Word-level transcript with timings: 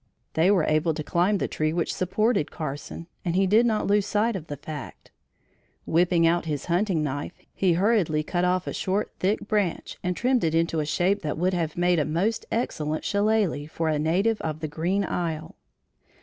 They 0.33 0.49
were 0.49 0.63
able 0.63 0.95
to 0.95 1.03
climb 1.03 1.37
the 1.37 1.47
tree 1.47 1.71
which 1.71 1.93
supported 1.93 2.49
Carson, 2.49 3.05
and 3.23 3.35
he 3.35 3.45
did 3.45 3.67
not 3.67 3.85
lose 3.85 4.07
sight 4.07 4.35
of 4.35 4.47
the 4.47 4.57
fact. 4.57 5.11
Whipping 5.85 6.25
out 6.25 6.45
his 6.45 6.65
hunting 6.65 7.03
knife, 7.03 7.33
he 7.53 7.73
hurriedly 7.73 8.23
cut 8.23 8.43
off 8.43 8.65
a 8.65 8.73
short 8.73 9.11
thick 9.19 9.47
branch 9.47 9.99
and 10.01 10.17
trimmed 10.17 10.43
it 10.43 10.55
into 10.55 10.79
a 10.79 10.87
shape 10.87 11.21
that 11.21 11.37
would 11.37 11.53
have 11.53 11.77
made 11.77 11.99
a 11.99 12.05
most 12.05 12.47
excellent 12.51 13.05
shillelagh 13.05 13.67
for 13.67 13.89
a 13.89 13.99
native 13.99 14.41
of 14.41 14.59
the 14.61 14.67
Green 14.67 15.05
Isle. 15.05 15.53